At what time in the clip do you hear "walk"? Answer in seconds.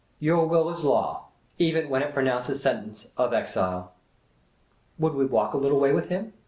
5.27-5.53